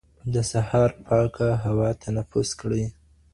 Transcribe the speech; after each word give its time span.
د 0.33 0.35
سهار 0.51 0.89
پاکه 1.05 1.49
هوا 1.65 1.89
تنفس 2.03 2.49
کړئ. 2.61 2.83